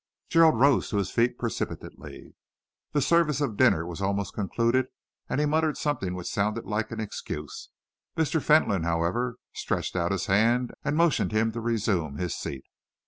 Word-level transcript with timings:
Gerald 0.29 0.59
rose 0.59 0.89
to 0.89 0.97
his 0.97 1.11
feet 1.11 1.37
precipitately. 1.37 2.33
The 2.91 3.03
service 3.03 3.39
of 3.39 3.55
dinner 3.55 3.85
was 3.85 4.01
almost 4.01 4.33
concluded, 4.33 4.87
and 5.29 5.39
he 5.39 5.45
muttered 5.45 5.77
something 5.77 6.15
which 6.15 6.25
sounded 6.25 6.65
like 6.65 6.89
an 6.89 6.99
excuse. 6.99 7.69
Mr. 8.17 8.41
Fentolin, 8.41 8.81
however, 8.81 9.35
stretched 9.53 9.95
out 9.95 10.11
his 10.11 10.25
hand 10.25 10.71
and 10.83 10.97
motioned 10.97 11.31
him 11.33 11.51
to 11.51 11.61
resume 11.61 12.17
his 12.17 12.33
seat. 12.35 12.65